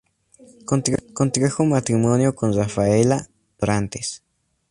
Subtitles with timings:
[1.13, 4.23] Contrajo matrimonio con Rafaela Dorantes.